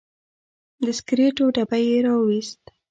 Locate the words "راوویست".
2.05-2.63